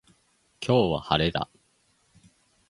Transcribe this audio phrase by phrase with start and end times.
[0.61, 1.47] 今日は、晴れだ。